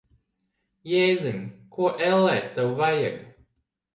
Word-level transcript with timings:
Jēziņ! 0.91 1.43
Ko, 1.77 1.91
ellē, 2.07 2.39
tev 2.57 2.75
vajag? 2.83 3.21